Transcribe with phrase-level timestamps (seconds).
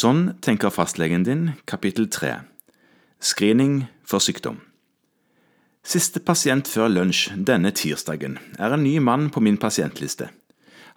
[0.00, 2.38] Sånn tenker fastlegen din, kapittel 3
[3.20, 4.60] Screening for sykdom
[5.84, 10.30] Siste pasient før lunsj denne tirsdagen er en ny mann på min pasientliste.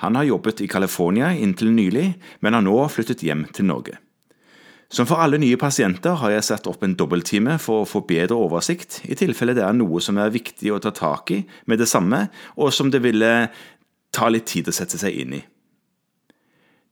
[0.06, 2.06] Han har jobbet i California inntil nylig,
[2.40, 3.98] men har nå flyttet hjem til Norge.
[4.94, 8.38] Som for alle nye pasienter har jeg satt opp en dobbelttime for å få bedre
[8.40, 11.90] oversikt, i tilfelle det er noe som er viktig å ta tak i med det
[11.92, 13.34] samme, og som det ville
[14.16, 15.48] ta litt tid å sette seg inn i.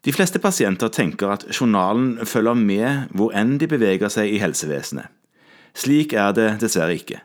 [0.05, 5.11] De fleste pasienter tenker at journalen følger med hvor enn de beveger seg i helsevesenet.
[5.77, 7.21] Slik er det dessverre ikke.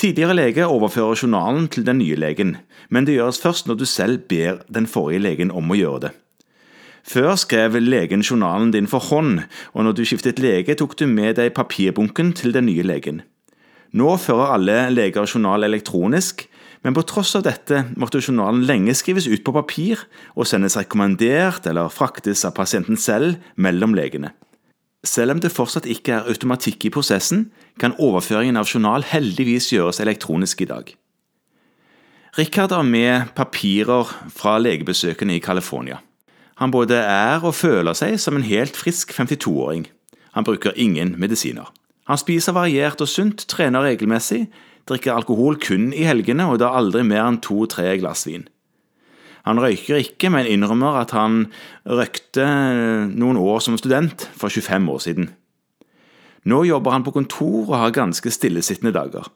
[0.00, 2.56] Tidligere lege overfører journalen til den nye legen,
[2.88, 6.12] men det gjøres først når du selv ber den forrige legen om å gjøre det.
[7.04, 9.42] Før skrev legen journalen din for hånd,
[9.72, 13.20] og når du skiftet lege, tok du med deg papirbunken til den nye legen.
[13.92, 16.46] Nå fører alle leger journal elektronisk,
[16.84, 20.00] men på tross av dette måtte journalen lenge skrives ut på papir
[20.32, 24.32] og sendes rekommandert eller fraktes av pasienten selv mellom legene.
[25.04, 27.46] Selv om det fortsatt ikke er automatikk i prosessen,
[27.80, 30.90] kan overføringen av journal heldigvis gjøres elektronisk i dag.
[32.38, 35.98] Richard har med papirer fra legebesøkene i California.
[36.60, 39.86] Han både er og føler seg som en helt frisk 52-åring.
[40.36, 41.72] Han bruker ingen medisiner.
[42.06, 44.44] Han spiser variert og sunt, trener regelmessig,
[44.88, 48.46] drikker alkohol kun i helgene og da aldri mer enn to–tre glass vin.
[49.48, 51.46] Han røyker ikke, men innrømmer at han
[51.88, 52.44] røykte
[53.16, 55.30] noen år som student for 25 år siden.
[56.44, 59.28] Nå jobber han på kontor og har ganske stillesittende dager.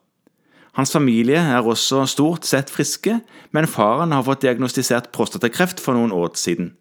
[0.75, 3.21] Hans familie er også stort sett friske,
[3.55, 6.73] men faren har fått diagnostisert prostatakreft for noen år siden.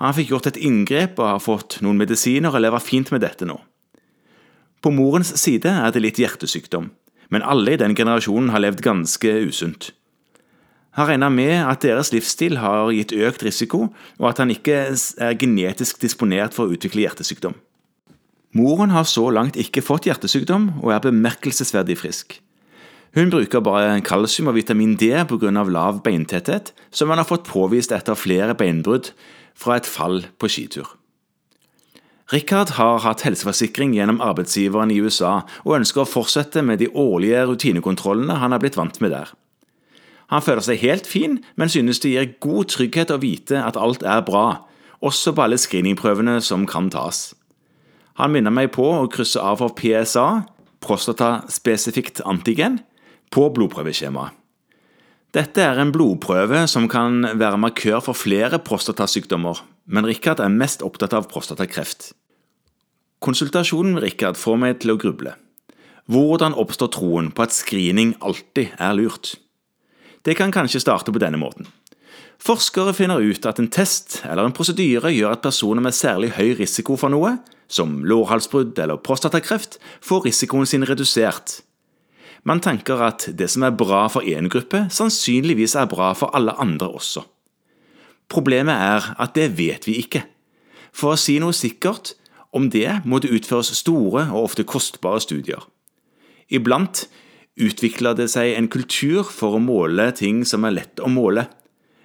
[0.00, 3.46] Han fikk gjort et inngrep og har fått noen medisiner og lever fint med dette
[3.46, 3.58] nå.
[4.80, 6.88] På morens side er det litt hjertesykdom
[7.30, 9.92] men alle i den generasjonen har levd ganske usunt.
[10.98, 15.38] Han regner med at deres livsstil har gitt økt risiko, og at han ikke er
[15.38, 17.54] genetisk disponert for å utvikle hjertesykdom.
[18.58, 22.40] Moren har så langt ikke fått hjertesykdom, og er bemerkelsesverdig frisk.
[23.14, 25.50] Hun bruker bare kalsium og vitamin D pga.
[25.50, 29.12] lav beintetthet, som han har fått påvist etter flere beinbrudd
[29.54, 30.99] fra et fall på skitur.
[32.30, 37.42] Richard har hatt helseforsikring gjennom arbeidsgiveren i USA, og ønsker å fortsette med de årlige
[37.50, 39.32] rutinekontrollene han har blitt vant med der.
[40.30, 44.04] Han føler seg helt fin, men synes det gir god trygghet å vite at alt
[44.06, 44.62] er bra,
[45.02, 47.32] også på alle screeningprøvene som kan tas.
[48.20, 50.44] Han minner meg på å krysse av for PSA,
[50.86, 52.78] prostataspesifikt antigen,
[53.34, 54.36] på blodprøveskjemaet.
[55.34, 60.82] Dette er en blodprøve som kan være markør for flere prostatasykdommer, men Richard er mest
[60.82, 62.10] opptatt av prostatakreft.
[63.20, 65.34] Konsultasjonen med Rikard får meg til å gruble.
[66.08, 69.34] Hvordan oppstår troen på at screening alltid er lurt?
[70.24, 71.68] Det kan kanskje starte på denne måten.
[72.40, 76.54] Forskere finner ut at en test eller en prosedyre gjør at personer med særlig høy
[76.62, 77.34] risiko for noe,
[77.68, 81.60] som lårhalsbrudd eller prostatakreft, får risikoen sin redusert.
[82.48, 86.56] Man tenker at det som er bra for én gruppe, sannsynligvis er bra for alle
[86.56, 87.26] andre også.
[88.32, 90.24] Problemet er at det vet vi ikke.
[90.96, 92.14] For å si noe sikkert
[92.52, 95.62] om det må det utføres store og ofte kostbare studier.
[96.50, 97.06] Iblant
[97.60, 101.46] utvikler det seg en kultur for å måle ting som er lett å måle.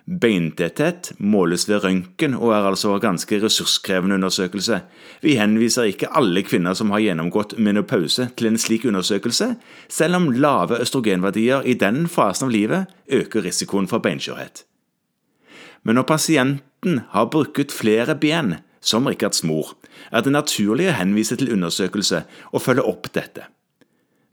[0.05, 4.83] Beintetthet måles ved røntgen og er altså en ganske ressurskrevende undersøkelse.
[5.25, 9.55] Vi henviser ikke alle kvinner som har gjennomgått menopause til en slik undersøkelse,
[9.89, 14.61] selv om lave østrogenverdier i den fasen av livet øker risikoen for beinskjørhet.
[15.85, 19.73] Men når pasienten har brukket flere ben, som Rikards mor,
[20.13, 22.23] er det naturlig å henvise til undersøkelse
[22.53, 23.49] og følge opp dette.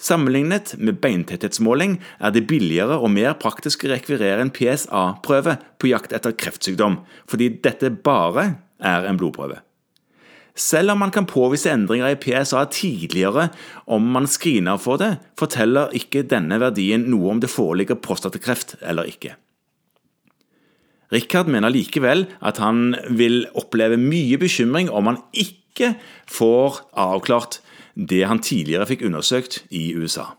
[0.02, 6.14] Sammenlignet med beintetthetsmåling er det billigere og mer praktisk å rekvirere en PSA-prøve på jakt
[6.16, 6.98] etter kreftsykdom,
[7.30, 8.48] fordi dette bare
[8.82, 9.60] er en blodprøve.
[10.58, 13.46] Selv om man kan påvise endringer i PSA tidligere
[13.86, 19.08] om man screener for det, forteller ikke denne verdien noe om det foreligger prostatakreft eller
[19.08, 19.38] ikke.
[21.12, 25.94] Richard mener likevel at han vil oppleve mye bekymring om han ikke
[26.30, 27.60] får avklart
[27.94, 30.32] det han tidligere fikk undersøkt i USA.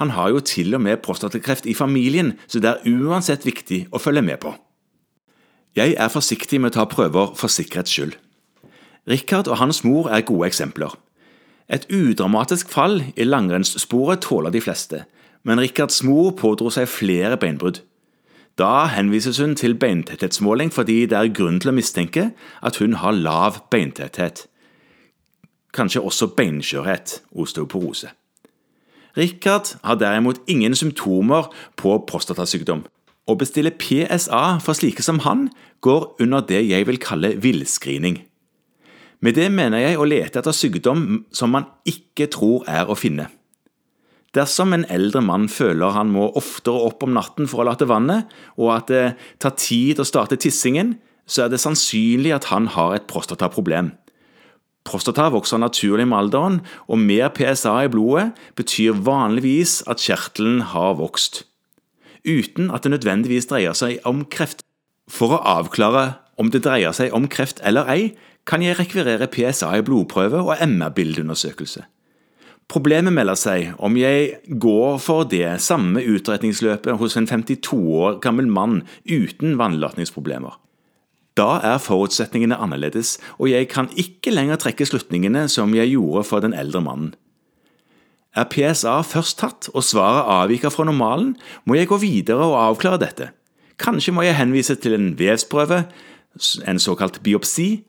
[0.00, 4.00] Han har jo til og med prostatakreft i familien, så det er uansett viktig å
[4.00, 4.54] følge med på.
[5.76, 8.16] Jeg er forsiktig med å ta prøver for sikkerhets skyld.
[9.06, 10.96] Richard og hans mor er gode eksempler.
[11.70, 15.04] Et udramatisk fall i langrennssporet tåler de fleste,
[15.46, 17.84] men Richards mor pådro seg flere beinbrudd.
[18.60, 22.26] Da henvises hun til beintetthetsmåling fordi det er grunn til å mistenke
[22.60, 24.44] at hun har lav beintetthet.
[25.72, 28.10] Kanskje også beinskjørhet, osteoporose.
[29.16, 32.84] Richard har derimot ingen symptomer på prostatasykdom.
[33.26, 35.48] Å bestille PSA for slike som han
[35.80, 38.20] går under det jeg vil kalle villscreening.
[39.20, 43.30] Med det mener jeg å lete etter sykdom som man ikke tror er å finne.
[44.36, 48.30] Dersom en eldre mann føler han må oftere opp om natten for å late vannet,
[48.54, 49.06] og at det
[49.42, 50.94] tar tid å starte tissingen,
[51.26, 53.90] så er det sannsynlig at han har et prostataproblem.
[54.86, 60.96] Prostata vokser naturlig med alderen, og mer PSA i blodet betyr vanligvis at kjertelen har
[61.02, 61.44] vokst,
[62.24, 64.64] uten at det nødvendigvis dreier seg om kreft.
[65.10, 68.12] For å avklare om det dreier seg om kreft eller ei,
[68.46, 71.82] kan jeg rekvirere PSA i blodprøve og MR-bildeundersøkelse.
[72.70, 78.46] Problemet melder seg om jeg går for det samme utretningsløpet hos en 52 år gammel
[78.46, 80.54] mann uten vannlatningsproblemer.
[81.34, 86.44] Da er forutsetningene annerledes, og jeg kan ikke lenger trekke slutningene som jeg gjorde for
[86.44, 87.10] den eldre mannen.
[88.38, 91.34] Er PSA først tatt og svaret avviker fra normalen,
[91.66, 93.32] må jeg gå videre og avklare dette.
[93.82, 95.84] Kanskje må jeg henvise til en vevsprøve,
[96.70, 97.80] en såkalt biopsi,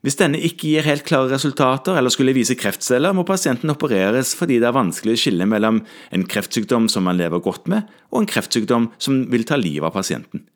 [0.00, 4.56] hvis denne ikke gir helt klare resultater eller skulle vise kreftceller, må pasienten opereres fordi
[4.60, 8.30] det er vanskelig å skille mellom en kreftsykdom som man lever godt med, og en
[8.30, 10.46] kreftsykdom som vil ta livet av pasienten.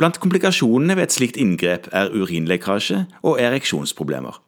[0.00, 4.38] Blant komplikasjonene ved et slikt inngrep er urinlekkasje og ereksjonsproblemer.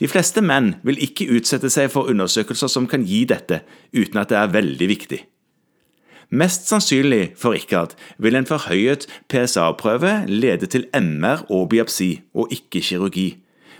[0.00, 3.60] De fleste menn vil ikke utsette seg for undersøkelser som kan gi dette,
[3.92, 5.18] uten at det er veldig viktig.
[6.28, 12.82] Mest sannsynlig for Rikard vil en forhøyet PSA-prøve lede til MR og biopsi, og ikke
[12.84, 13.38] kirurgi.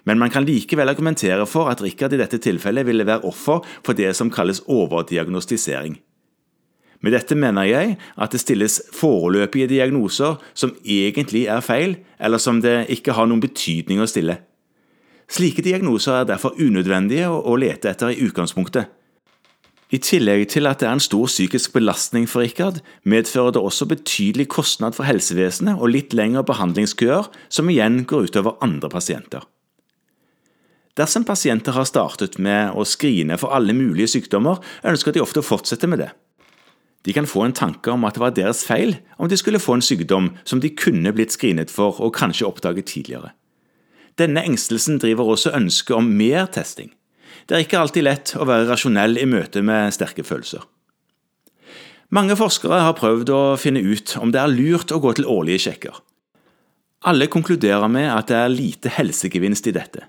[0.08, 3.92] Men man kan likevel argumentere for at Rikard i dette tilfellet ville være offer for
[3.92, 5.98] det som kalles overdiagnostisering.
[7.04, 12.62] Med dette mener jeg at det stilles foreløpige diagnoser som egentlig er feil, eller som
[12.64, 14.40] det ikke har noen betydning å stille.
[15.28, 18.88] Slike diagnoser er derfor unødvendige å lete etter i utgangspunktet.
[19.88, 23.86] I tillegg til at det er en stor psykisk belastning for Rikard, medfører det også
[23.88, 29.46] betydelig kostnad for helsevesenet og litt lengre behandlingskøer, som igjen går utover andre pasienter.
[30.98, 35.46] Dersom pasienter har startet med å skrine for alle mulige sykdommer, ønsker de ofte å
[35.46, 36.10] fortsette med det.
[37.06, 39.78] De kan få en tanke om at det var deres feil om de skulle få
[39.78, 43.30] en sykdom som de kunne blitt skrinet for og kanskje oppdaget tidligere.
[44.18, 46.90] Denne engstelsen driver også ønsket om mer testing.
[47.46, 50.64] Det er ikke alltid lett å være rasjonell i møte med sterke følelser.
[52.08, 55.66] Mange forskere har prøvd å finne ut om det er lurt å gå til årlige
[55.66, 55.98] sjekker.
[57.06, 60.08] Alle konkluderer med at det er lite helsegevinst i dette.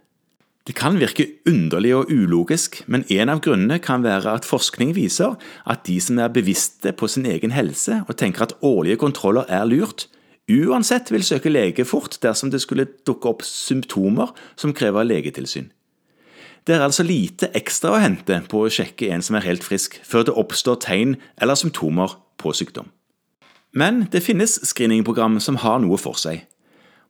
[0.68, 5.34] Det kan virke underlig og ulogisk, men en av grunnene kan være at forskning viser
[5.66, 9.66] at de som er bevisste på sin egen helse og tenker at årlige kontroller er
[9.66, 10.08] lurt,
[10.50, 15.72] uansett vil søke lege fort dersom det skulle dukke opp symptomer som krever legetilsyn.
[16.70, 19.96] Det er altså lite ekstra å hente på å sjekke en som er helt frisk,
[20.06, 22.92] før det oppstår tegn eller symptomer på sykdom.
[23.74, 26.44] Men det finnes screeningprogram som har noe for seg.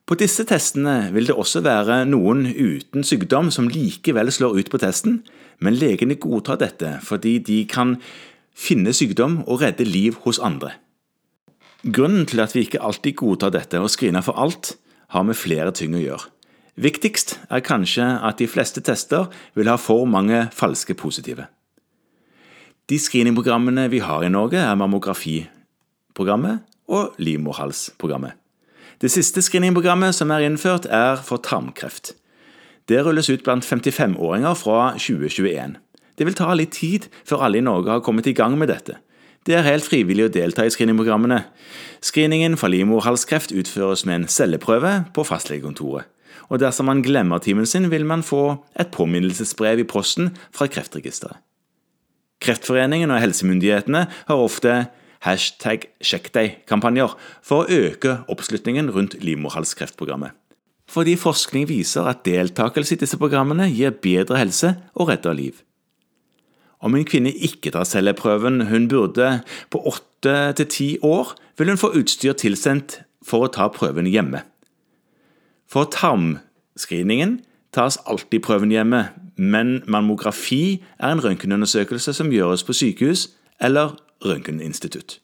[0.07, 4.79] På disse testene vil det også være noen uten sykdom som likevel slår ut på
[4.79, 5.19] testen,
[5.59, 7.97] men legene godtar dette fordi de kan
[8.55, 10.77] finne sykdom og redde liv hos andre.
[11.83, 14.77] Grunnen til at vi ikke alltid godtar dette og screener for alt,
[15.11, 16.31] har med flere ting å gjøre.
[16.79, 19.25] Viktigst er kanskje at de fleste tester
[19.57, 21.49] vil ha for mange falske positive.
[22.87, 28.31] De screeningprogrammene vi har i Norge, er mammografiprogrammet og livmorhalsprogrammet.
[29.01, 32.13] Det siste screeningprogrammet som er innført, er for tarmkreft.
[32.87, 35.75] Det rulles ut blant 55-åringer fra 2021.
[36.15, 38.95] Det vil ta litt tid før alle i Norge har kommet i gang med dette.
[39.43, 41.41] Det er helt frivillig å delta i screeningprogrammene.
[41.99, 46.07] Screeningen for livmorhalskreft utføres med en celleprøve på fastlegekontoret
[46.49, 51.37] og dersom man glemmer timen sin, vil man få et påminnelsesbrev i posten fra Kreftregisteret.
[52.39, 54.85] Kreftforeningen og helsemyndighetene har ofte
[55.25, 57.15] hashtag sjekk deg-kampanjer
[57.45, 60.31] for å øke oppslutningen rundt livmorhalskreftprogrammet.
[60.89, 65.59] Fordi forskning viser at deltakelse i disse programmene gir bedre helse og redder liv.
[66.79, 71.81] Om en kvinne ikke tar celleprøven hun burde på åtte til ti år, vil hun
[71.81, 74.45] få utstyr tilsendt for å ta prøven hjemme.
[75.69, 77.39] For tarmscreeningen
[77.73, 79.03] tas alltid prøven hjemme,
[79.37, 83.29] men mammografi er en røntgenundersøkelse som gjøres på sykehus
[83.61, 83.93] eller
[84.25, 85.19] røntgeninstitutt.